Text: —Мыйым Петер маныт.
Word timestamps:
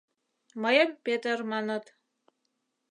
—Мыйым 0.61 0.89
Петер 1.05 1.39
маныт. 1.51 1.85